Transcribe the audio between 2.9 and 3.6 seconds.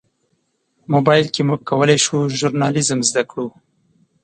زده کړو.